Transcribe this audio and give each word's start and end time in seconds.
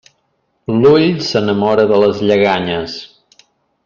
L'ull 0.77 1.03
s'enamora 1.27 1.85
de 1.93 1.99
les 2.05 2.23
lleganyes. 2.31 2.97